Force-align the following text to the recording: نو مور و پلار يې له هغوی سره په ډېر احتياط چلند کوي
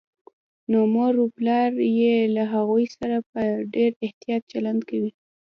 نو 0.71 0.79
مور 0.93 1.13
و 1.19 1.25
پلار 1.37 1.71
يې 1.99 2.15
له 2.35 2.43
هغوی 2.53 2.85
سره 2.97 3.15
په 3.31 3.41
ډېر 3.73 3.91
احتياط 4.05 4.43
چلند 4.51 4.81
کوي 4.89 5.11